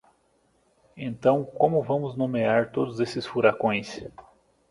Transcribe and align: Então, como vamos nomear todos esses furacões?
Então, 0.97 1.45
como 1.45 1.83
vamos 1.83 2.17
nomear 2.17 2.71
todos 2.71 2.99
esses 2.99 3.23
furacões? 3.23 4.03